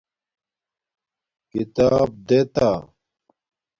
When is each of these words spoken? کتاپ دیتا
کتاپ 1.51 2.09
دیتا 2.27 2.69